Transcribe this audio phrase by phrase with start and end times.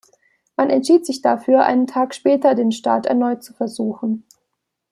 [0.57, 4.25] Man entschied sich dafür, einen Tag später den Start erneut zu versuchen.